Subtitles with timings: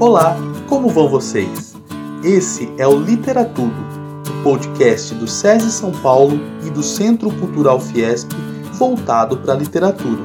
[0.00, 0.34] Olá,
[0.66, 1.74] como vão vocês?
[2.24, 3.76] Esse é o Literatudo,
[4.30, 8.32] o podcast do SESI São Paulo e do Centro Cultural Fiesp
[8.72, 10.22] voltado para a literatura.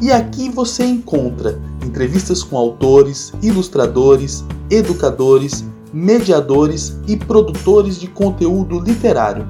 [0.00, 5.62] E aqui você encontra entrevistas com autores, ilustradores, educadores,
[5.92, 9.46] mediadores e produtores de conteúdo literário,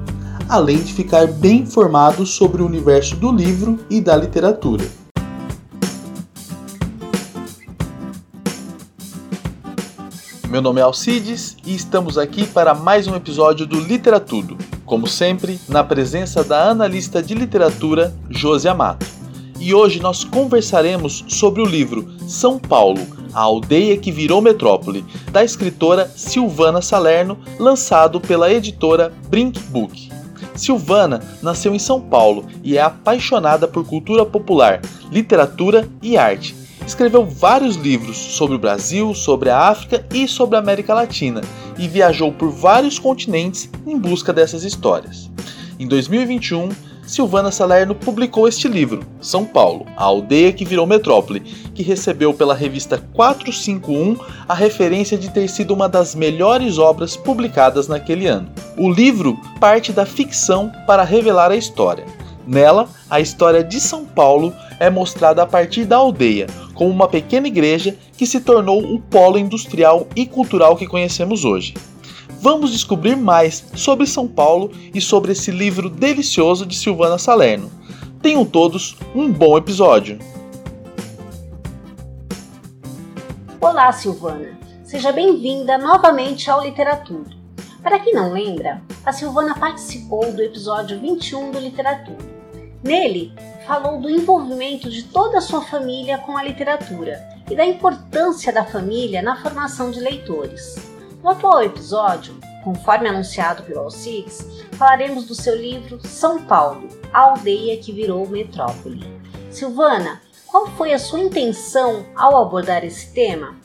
[0.49, 4.83] além de ficar bem informado sobre o universo do livro e da literatura.
[10.49, 15.59] Meu nome é Alcides e estamos aqui para mais um episódio do Literatudo, como sempre,
[15.69, 19.05] na presença da analista de literatura Josi Amato.
[19.59, 22.99] E hoje nós conversaremos sobre o livro São Paulo,
[23.31, 30.09] a aldeia que virou metrópole, da escritora Silvana Salerno, lançado pela editora Brink Book.
[30.55, 36.58] Silvana nasceu em São Paulo e é apaixonada por cultura popular, literatura e arte
[36.89, 41.41] escreveu vários livros sobre o Brasil, sobre a África e sobre a América Latina
[41.77, 45.29] e viajou por vários continentes em busca dessas histórias.
[45.79, 46.69] Em 2021,
[47.05, 51.39] Silvana Salerno publicou este livro, São Paulo, a aldeia que virou metrópole,
[51.73, 57.87] que recebeu pela revista 451 a referência de ter sido uma das melhores obras publicadas
[57.87, 58.49] naquele ano.
[58.77, 62.05] O livro parte da ficção para revelar a história.
[62.45, 66.47] Nela, a história de São Paulo é mostrada a partir da aldeia,
[66.79, 71.73] como uma pequena igreja que se tornou o polo industrial e cultural que conhecemos hoje.
[72.41, 77.69] Vamos descobrir mais sobre São Paulo e sobre esse livro delicioso de Silvana Salerno.
[78.21, 80.19] Tenham todos um bom episódio.
[83.59, 84.57] Olá, Silvana.
[84.85, 87.37] Seja bem-vinda novamente ao Literatura.
[87.83, 92.38] Para quem não lembra, a Silvana participou do episódio 21 do Literatura.
[92.83, 93.33] Nele,
[93.67, 98.63] falou do envolvimento de toda a sua família com a literatura e da importância da
[98.63, 100.75] família na formação de leitores.
[101.21, 107.77] No atual episódio, conforme anunciado pelo Alcides, falaremos do seu livro São Paulo, a aldeia
[107.77, 109.05] que virou metrópole.
[109.51, 113.57] Silvana, qual foi a sua intenção ao abordar esse tema?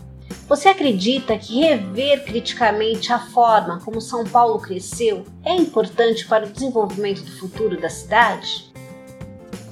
[0.48, 6.50] Você acredita que rever criticamente a forma como São Paulo cresceu é importante para o
[6.50, 8.73] desenvolvimento do futuro da cidade?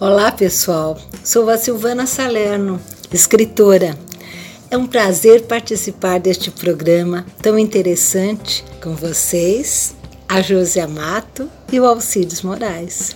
[0.04, 0.98] Olá, pessoal.
[1.22, 2.80] Sou a Silvana Salerno,
[3.12, 3.96] escritora.
[4.68, 9.94] É um prazer participar deste programa tão interessante com vocês,
[10.28, 13.14] a Josi Amato e o Alcides Moraes.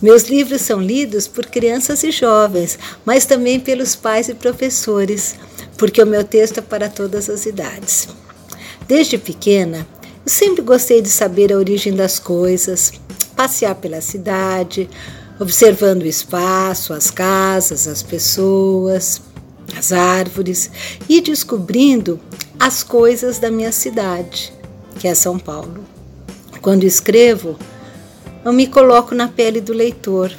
[0.00, 5.34] Meus livros são lidos por crianças e jovens, mas também pelos pais e professores,
[5.76, 8.06] porque o meu texto é para todas as idades.
[8.86, 9.84] Desde pequena,
[10.24, 12.92] eu sempre gostei de saber a origem das coisas,
[13.34, 14.88] passear pela cidade,
[15.40, 19.22] observando o espaço, as casas, as pessoas,
[19.76, 20.70] as árvores
[21.08, 22.20] e descobrindo
[22.58, 24.52] as coisas da minha cidade,
[24.98, 25.82] que é São Paulo.
[26.60, 27.58] Quando escrevo,
[28.44, 30.30] eu me coloco na pele do leitor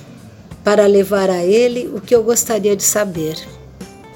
[0.63, 3.35] para levar a ele o que eu gostaria de saber.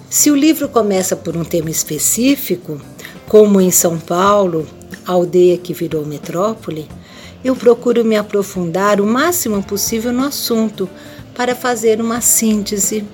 [0.07, 2.79] Se o livro começa por um tema específico,
[3.27, 4.67] como em São Paulo,
[5.03, 6.87] a aldeia que virou metrópole,
[7.45, 10.89] eu procuro me aprofundar o máximo possível no assunto
[11.35, 13.05] para fazer uma síntese.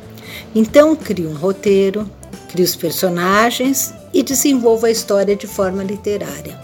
[0.56, 2.10] Então, crio um roteiro,
[2.48, 6.58] crio os personagens e desenvolvo a história de forma literária.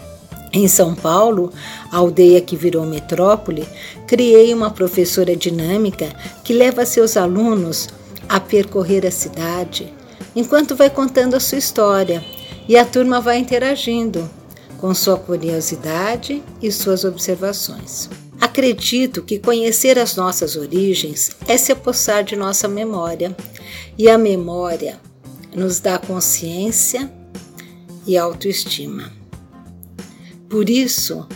[0.50, 1.52] Em São Paulo,
[1.92, 3.68] a aldeia que virou metrópole,
[4.06, 6.08] criei uma professora dinâmica
[6.42, 7.90] que leva seus alunos
[8.26, 9.92] a percorrer a cidade,
[10.34, 12.24] enquanto vai contando a sua história,
[12.66, 14.28] e a turma vai interagindo,
[14.78, 18.08] com sua curiosidade e suas observações.
[18.40, 23.36] Acredito que conhecer as nossas origens é se apossar de nossa memória,
[23.98, 25.00] e a memória
[25.54, 27.12] nos dá consciência
[28.06, 29.12] e autoestima.
[30.48, 31.26] Por isso,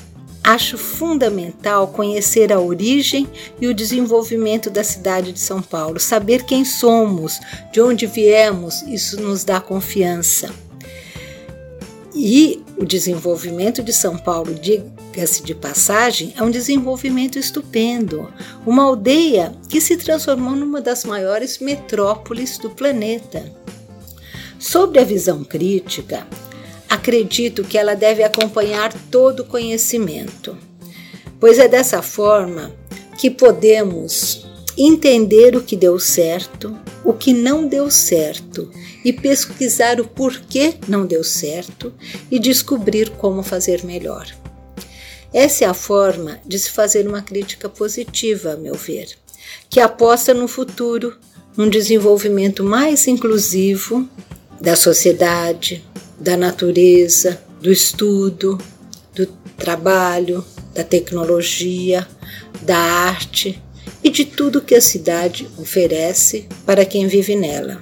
[0.44, 3.28] acho fundamental conhecer a origem
[3.60, 7.41] e o desenvolvimento da cidade de São Paulo, saber quem somos,
[7.72, 10.50] de onde viemos, isso nos dá confiança.
[12.15, 18.29] E o desenvolvimento de São Paulo, diga-se de passagem, é um desenvolvimento estupendo.
[18.67, 23.45] Uma aldeia que se transformou numa das maiores metrópoles do planeta.
[24.59, 26.27] Sobre a visão crítica,
[26.89, 30.59] acredito que ela deve acompanhar todo o conhecimento,
[31.39, 32.75] pois é dessa forma
[33.17, 34.45] que podemos
[34.77, 38.69] entender o que deu certo, o que não deu certo
[39.04, 41.93] e pesquisar o porquê não deu certo
[42.31, 44.27] e descobrir como fazer melhor.
[45.33, 49.09] Essa é a forma de se fazer uma crítica positiva, a meu ver,
[49.71, 51.16] que aposta no futuro,
[51.57, 54.09] num desenvolvimento mais inclusivo
[54.60, 55.84] da sociedade,
[56.19, 58.59] da natureza, do estudo,
[59.15, 59.27] do
[59.57, 60.45] trabalho,
[60.75, 62.07] da tecnologia,
[62.60, 63.60] da arte
[64.05, 67.81] e de tudo que a cidade oferece para quem vive nela.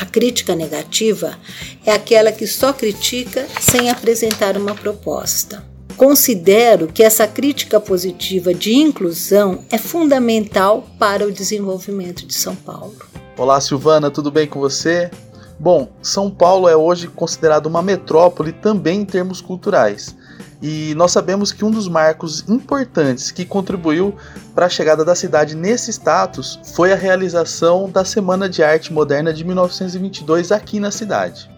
[0.00, 1.36] A crítica negativa
[1.84, 5.62] é aquela que só critica sem apresentar uma proposta.
[5.94, 12.96] Considero que essa crítica positiva de inclusão é fundamental para o desenvolvimento de São Paulo.
[13.36, 15.10] Olá, Silvana, tudo bem com você?
[15.58, 20.16] Bom, São Paulo é hoje considerado uma metrópole também em termos culturais.
[20.62, 24.14] E nós sabemos que um dos marcos importantes que contribuiu
[24.54, 29.32] para a chegada da cidade nesse status foi a realização da Semana de Arte Moderna
[29.32, 31.50] de 1922 aqui na cidade.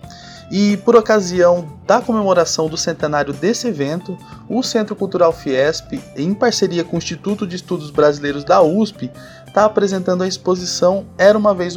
[0.50, 4.18] E por ocasião da comemoração do centenário desse evento,
[4.48, 9.10] o Centro Cultural Fiesp, em parceria com o Instituto de Estudos Brasileiros da USP,
[9.46, 11.74] está apresentando a exposição Era uma Vez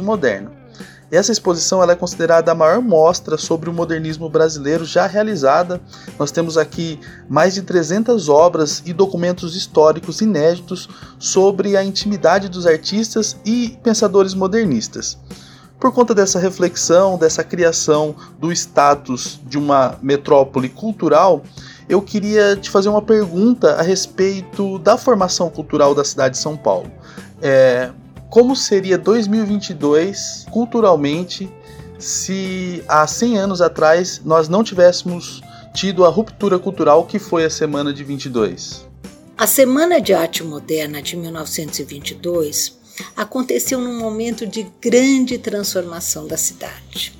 [1.10, 5.80] Essa exposição ela é considerada a maior mostra sobre o modernismo brasileiro já realizada.
[6.18, 6.98] Nós temos aqui
[7.28, 10.88] mais de 300 obras e documentos históricos inéditos
[11.18, 15.16] sobre a intimidade dos artistas e pensadores modernistas.
[15.78, 21.42] Por conta dessa reflexão, dessa criação do status de uma metrópole cultural,
[21.88, 26.56] eu queria te fazer uma pergunta a respeito da formação cultural da cidade de São
[26.56, 26.90] Paulo.
[27.40, 27.90] É,
[28.30, 31.50] como seria 2022 culturalmente
[31.98, 35.40] se há 100 anos atrás nós não tivéssemos
[35.74, 38.86] tido a ruptura cultural que foi a Semana de 22?
[39.36, 42.78] A Semana de Arte Moderna de 1922
[43.14, 47.12] aconteceu num momento de grande transformação da cidade.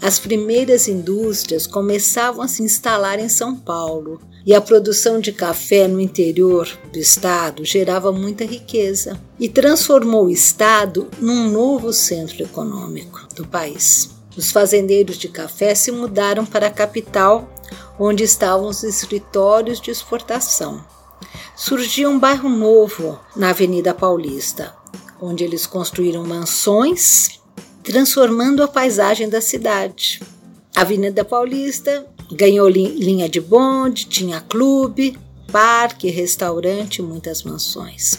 [0.00, 5.88] As primeiras indústrias começavam a se instalar em São Paulo e a produção de café
[5.88, 13.26] no interior do estado gerava muita riqueza e transformou o estado num novo centro econômico
[13.34, 14.10] do país.
[14.36, 17.50] Os fazendeiros de café se mudaram para a capital,
[17.98, 20.84] onde estavam os escritórios de exportação.
[21.56, 24.74] Surgiu um bairro novo na Avenida Paulista,
[25.20, 27.40] onde eles construíram mansões,
[27.86, 30.20] transformando a paisagem da cidade.
[30.74, 35.16] A Avenida Paulista Ganhou linha de bonde, tinha clube,
[35.52, 38.18] parque, restaurante e muitas mansões.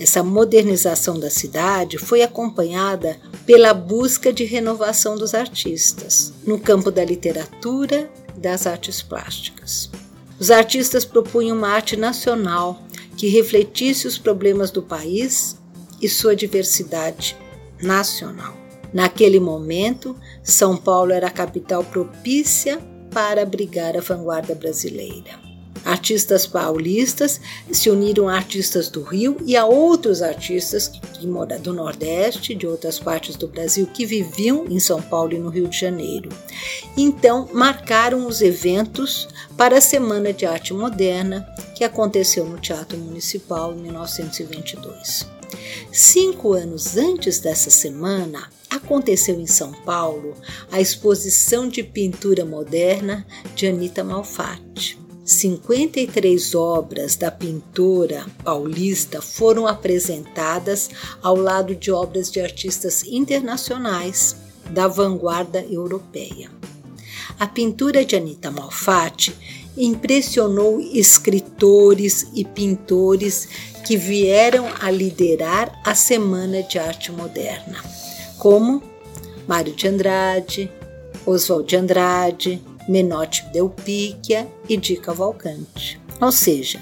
[0.00, 7.04] Essa modernização da cidade foi acompanhada pela busca de renovação dos artistas no campo da
[7.04, 9.90] literatura e das artes plásticas.
[10.40, 12.82] Os artistas propunham uma arte nacional
[13.18, 15.58] que refletisse os problemas do país
[16.00, 17.36] e sua diversidade
[17.82, 18.61] nacional.
[18.92, 22.78] Naquele momento, São Paulo era a capital propícia
[23.10, 25.52] para abrigar a vanguarda brasileira.
[25.84, 27.40] Artistas paulistas
[27.72, 30.92] se uniram a artistas do Rio e a outros artistas
[31.60, 35.66] do Nordeste, de outras partes do Brasil, que viviam em São Paulo e no Rio
[35.66, 36.28] de Janeiro.
[36.96, 41.44] Então, marcaram os eventos para a Semana de Arte Moderna,
[41.74, 45.41] que aconteceu no Teatro Municipal em 1922.
[45.92, 50.34] Cinco anos antes dessa semana, aconteceu em São Paulo
[50.70, 54.98] a exposição de pintura moderna de Anita Malfatti.
[55.24, 60.90] 53 obras da pintora paulista foram apresentadas
[61.22, 64.36] ao lado de obras de artistas internacionais
[64.70, 66.50] da vanguarda europeia.
[67.38, 69.32] A pintura de Anita Malfatti
[69.76, 73.48] impressionou escritores e pintores
[73.84, 77.82] que vieram a liderar a Semana de Arte Moderna
[78.38, 78.82] como
[79.46, 80.70] Mário de Andrade,
[81.24, 86.00] Oswald de Andrade, Menotti Delpicchia e Di Cavalcante.
[86.20, 86.80] Ou seja,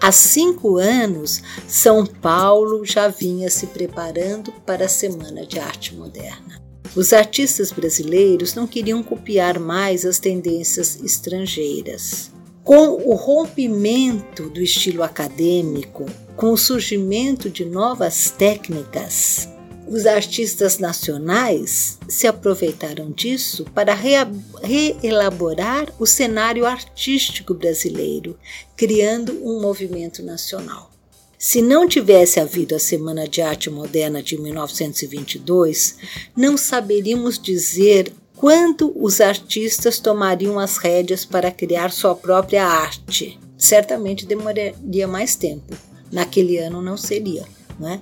[0.00, 6.62] há cinco anos, São Paulo já vinha se preparando para a Semana de Arte Moderna.
[6.94, 12.30] Os artistas brasileiros não queriam copiar mais as tendências estrangeiras.
[12.62, 19.48] Com o rompimento do estilo acadêmico, com o surgimento de novas técnicas,
[19.86, 28.38] os artistas nacionais se aproveitaram disso para reelaborar o cenário artístico brasileiro,
[28.76, 30.90] criando um movimento nacional.
[31.38, 35.96] Se não tivesse havido a Semana de Arte Moderna de 1922,
[36.34, 43.38] não saberíamos dizer quando os artistas tomariam as rédeas para criar sua própria arte.
[43.58, 45.76] Certamente demoraria mais tempo.
[46.14, 47.44] Naquele ano não seria,
[47.78, 48.00] não é?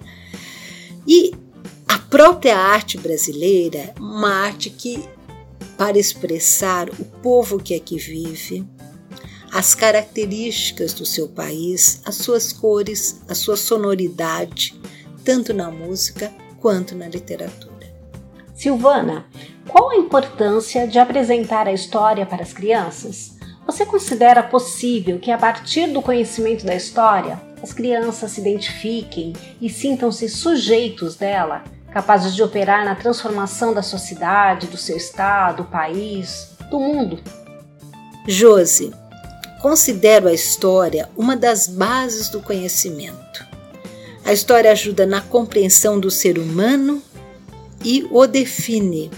[1.06, 1.32] E
[1.88, 5.02] a própria arte brasileira, uma arte que,
[5.78, 8.64] para expressar o povo que aqui vive,
[9.50, 14.78] as características do seu país, as suas cores, a sua sonoridade,
[15.24, 17.72] tanto na música quanto na literatura.
[18.54, 19.26] Silvana,
[19.68, 23.31] Qual a importância de apresentar a história para as crianças?
[23.72, 29.70] Você considera possível que, a partir do conhecimento da história, as crianças se identifiquem e
[29.70, 36.50] sintam-se sujeitos dela, capazes de operar na transformação da sociedade, do seu estado, do país,
[36.70, 37.18] do mundo?
[38.28, 38.92] Josi,
[39.62, 43.46] considero a história uma das bases do conhecimento.
[44.22, 47.02] A história ajuda na compreensão do ser humano
[47.82, 49.10] e o define.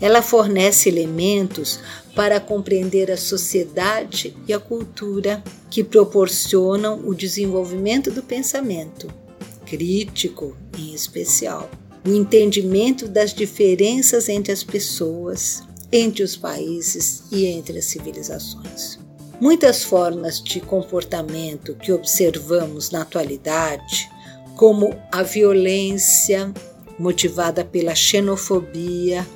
[0.00, 1.80] Ela fornece elementos
[2.14, 9.08] para compreender a sociedade e a cultura que proporcionam o desenvolvimento do pensamento,
[9.64, 11.70] crítico em especial,
[12.06, 18.98] o entendimento das diferenças entre as pessoas, entre os países e entre as civilizações.
[19.40, 24.08] Muitas formas de comportamento que observamos na atualidade,
[24.56, 26.52] como a violência
[26.98, 29.26] motivada pela xenofobia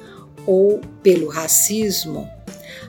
[0.46, 2.28] ou pelo racismo,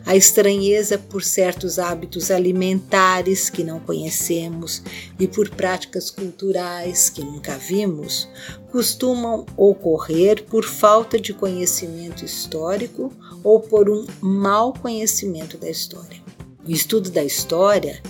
[0.05, 4.81] a estranheza por certos hábitos alimentares que não conhecemos
[5.19, 8.27] e por práticas culturais que nunca vimos,
[8.71, 13.11] costumam ocorrer por falta de conhecimento histórico
[13.43, 16.21] ou por um mau conhecimento da história.
[16.65, 18.01] O estudo da história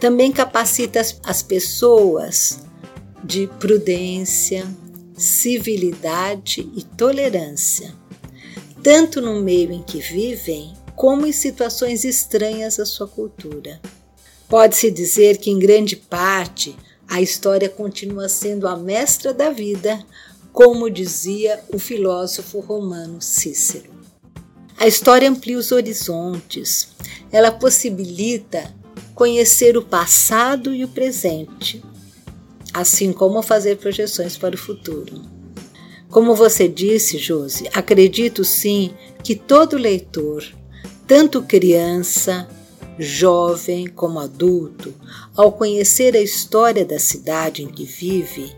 [0.00, 2.60] também capacita as pessoas
[3.22, 4.66] de prudência,
[5.14, 7.94] civilidade e tolerância,
[8.82, 13.80] tanto no meio em que vivem, como em situações estranhas à sua cultura.
[14.48, 16.76] Pode-se dizer que, em grande parte,
[17.08, 20.04] a história continua sendo a mestra da vida,
[20.52, 23.90] como dizia o filósofo romano Cícero.
[24.76, 26.88] A história amplia os horizontes,
[27.30, 28.74] ela possibilita
[29.14, 31.82] conhecer o passado e o presente,
[32.72, 35.39] assim como fazer projeções para o futuro.
[36.10, 38.90] Como você disse, Josi, acredito sim
[39.22, 40.44] que todo leitor,
[41.06, 42.48] tanto criança,
[42.98, 44.92] jovem como adulto,
[45.36, 48.52] ao conhecer a história da cidade em que vive,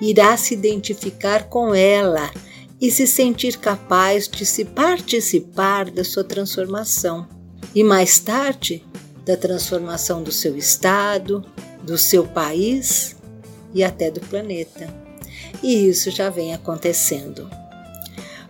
[0.00, 2.30] irá se identificar com ela
[2.80, 7.26] e se sentir capaz de se participar da sua transformação
[7.72, 8.84] e mais tarde
[9.24, 11.44] da transformação do seu estado,
[11.82, 13.16] do seu país
[13.72, 15.05] e até do planeta.
[15.62, 17.48] E isso já vem acontecendo.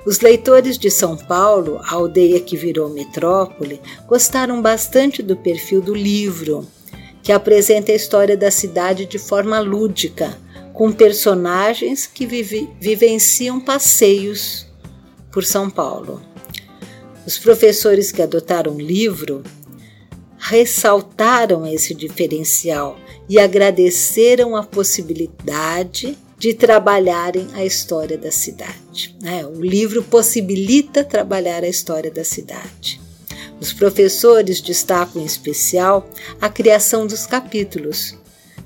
[0.07, 5.93] Os leitores de São Paulo, a aldeia que virou metrópole, gostaram bastante do perfil do
[5.93, 6.65] livro,
[7.23, 10.39] que apresenta a história da cidade de forma lúdica,
[10.73, 14.67] com personagens que vive, vivenciam passeios
[15.33, 16.23] por São Paulo.
[17.27, 19.43] Os professores que adotaram o livro
[20.39, 22.97] ressaltaram esse diferencial
[23.29, 29.17] e agradeceram a possibilidade de trabalharem a história da cidade.
[29.21, 29.45] Né?
[29.47, 33.01] O livro possibilita trabalhar a história da cidade.
[33.61, 36.09] Os professores destacam em especial
[36.41, 38.17] a criação dos capítulos,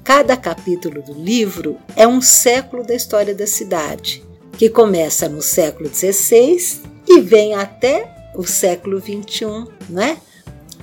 [0.02, 4.24] Cada capítulo do livro é um século da história da cidade,
[4.56, 10.18] que começa no século XVI e vem até o século XXI, né?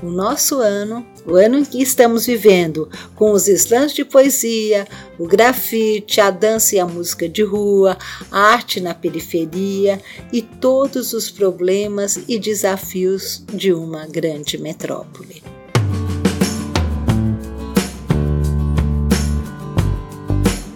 [0.02, 4.88] O nosso ano, o ano em que estamos vivendo, com os slams de poesia,
[5.20, 7.98] o grafite, a dança e a música de rua,
[8.32, 10.00] a arte na periferia
[10.32, 15.44] e todos os problemas e desafios de uma grande metrópole.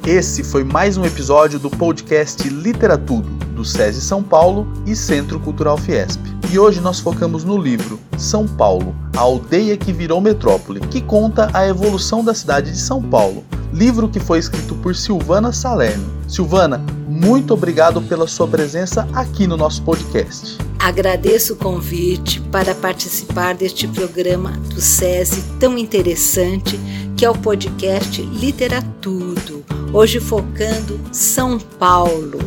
[0.05, 5.77] Esse foi mais um episódio do podcast Literatudo, do SESI São Paulo e Centro Cultural
[5.77, 6.40] Fiesp.
[6.51, 11.49] E hoje nós focamos no livro São Paulo, a aldeia que virou metrópole, que conta
[11.53, 13.41] a evolução da cidade de São Paulo.
[13.71, 16.11] Livro que foi escrito por Silvana Salerno.
[16.27, 20.57] Silvana, muito obrigado pela sua presença aqui no nosso podcast.
[20.77, 26.77] Agradeço o convite para participar deste programa do SESI tão interessante
[27.15, 32.39] que é o podcast Literatudo hoje focando São Paulo.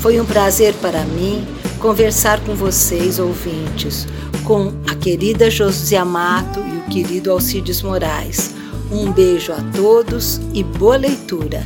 [0.00, 1.46] Foi um prazer para mim
[1.80, 4.06] conversar com vocês, ouvintes,
[4.44, 8.54] com a querida Josi Amato e o querido Alcides Moraes.
[8.92, 11.62] Um beijo a todos e boa leitura.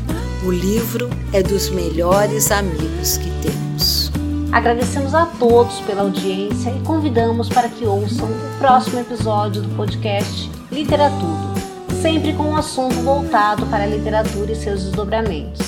[0.47, 4.13] O livro é dos melhores amigos que temos.
[4.53, 10.49] Agradecemos a todos pela audiência e convidamos para que ouçam o próximo episódio do podcast
[10.71, 11.55] Literatura
[12.05, 15.64] sempre com um assunto voltado para a literatura e seus desdobramentos.